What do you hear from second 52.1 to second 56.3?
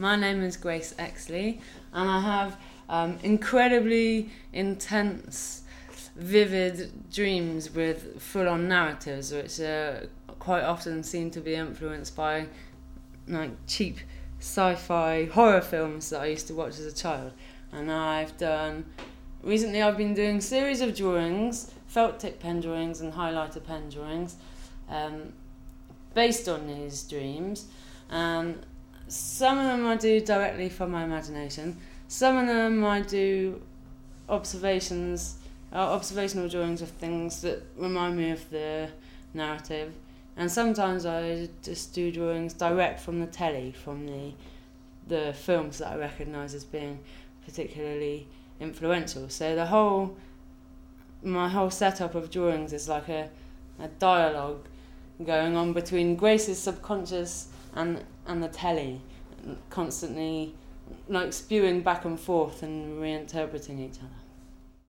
of drawings is like a, a dialogue going on between